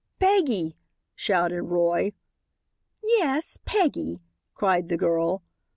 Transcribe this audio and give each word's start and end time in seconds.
"Peggy!" 0.19 0.75
shouted 1.13 1.61
Roy. 1.61 2.13
"Yes, 3.03 3.59
Peggy," 3.65 4.23
cried 4.55 4.89
the 4.89 4.97
girl. 4.97 5.43